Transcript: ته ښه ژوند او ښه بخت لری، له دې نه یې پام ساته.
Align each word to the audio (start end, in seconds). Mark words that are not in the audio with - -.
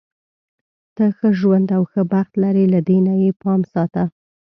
ته 0.95 1.05
ښه 1.17 1.29
ژوند 1.39 1.67
او 1.77 1.83
ښه 1.91 2.01
بخت 2.11 2.33
لری، 2.43 2.65
له 2.73 2.79
دې 2.87 2.97
نه 3.07 3.13
یې 3.21 3.29
پام 3.41 3.61
ساته. 3.73 4.03